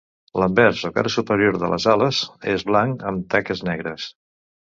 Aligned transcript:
L'anvers 0.43 0.79
o 0.87 0.89
cara 0.95 1.11
superior 1.15 1.59
de 1.63 1.69
les 1.73 1.85
ales 1.93 2.21
és 2.55 2.65
blanc 2.71 3.05
amb 3.13 3.27
taques 3.35 3.65
negres. 3.71 4.09